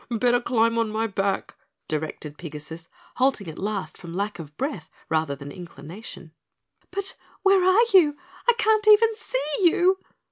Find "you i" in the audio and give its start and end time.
7.93-8.53